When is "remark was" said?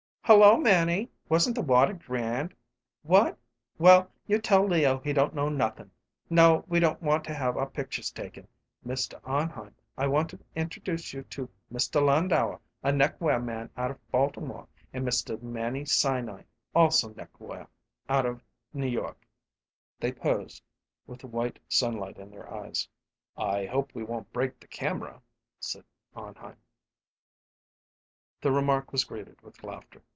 28.53-29.03